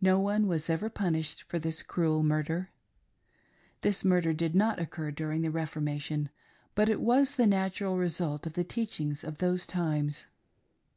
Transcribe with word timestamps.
No 0.00 0.18
one 0.18 0.48
was 0.48 0.68
ever 0.68 0.90
punished 0.90 1.44
for 1.44 1.60
this 1.60 1.84
cruel 1.84 2.24
murder. 2.24 2.72
This 3.82 4.04
murder 4.04 4.32
did 4.32 4.52
not 4.52 4.80
occur 4.80 5.12
during 5.12 5.42
the 5.42 5.50
Reformation, 5.52 6.30
but 6.74 6.88
it 6.88 7.00
was 7.00 7.36
the 7.36 7.46
natural 7.46 7.96
result 7.96 8.46
of 8.48 8.54
the 8.54 8.64
teachings 8.64 9.22
of 9.22 9.38
those 9.38 9.64
times. 9.64 10.26